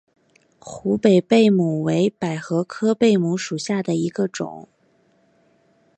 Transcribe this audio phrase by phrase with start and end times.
[0.57, 4.67] 湖北贝母为百合科贝母属下的一个种。